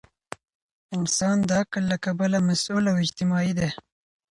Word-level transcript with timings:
انسان 0.95 1.35
د 1.47 1.49
عقل 1.61 1.83
له 1.91 1.97
کبله 2.05 2.37
مسؤل 2.49 2.83
او 2.91 2.95
اجتماعي 3.05 3.51
دی. 3.59 3.69